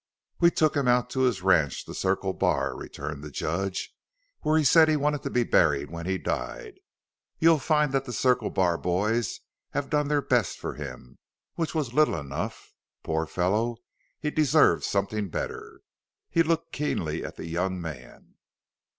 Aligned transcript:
"We 0.39 0.49
took 0.49 0.75
him 0.75 0.87
out 0.87 1.11
to 1.11 1.19
his 1.19 1.43
ranch 1.43 1.85
the 1.85 1.93
Circle 1.93 2.33
Bar," 2.33 2.75
returned 2.75 3.23
the 3.23 3.29
judge, 3.29 3.93
"where 4.39 4.57
he 4.57 4.63
said 4.63 4.89
he 4.89 4.95
wanted 4.95 5.21
to 5.21 5.29
be 5.29 5.43
buried 5.43 5.91
when 5.91 6.07
he 6.07 6.17
died. 6.17 6.79
You'll 7.37 7.59
find 7.59 7.91
that 7.91 8.05
the 8.05 8.11
Circle 8.11 8.49
Bar 8.49 8.79
boys 8.79 9.41
have 9.73 9.91
done 9.91 10.07
their 10.07 10.23
best 10.23 10.57
for 10.57 10.73
him 10.73 11.19
which 11.53 11.75
was 11.75 11.93
little 11.93 12.15
enough. 12.17 12.73
Poor 13.03 13.27
fellow, 13.27 13.77
he 14.19 14.31
deserved 14.31 14.83
something 14.83 15.29
better." 15.29 15.81
He 16.31 16.41
looked 16.41 16.71
keenly 16.73 17.23
at 17.23 17.35
the 17.35 17.45
young 17.45 17.79
man. 17.79 18.37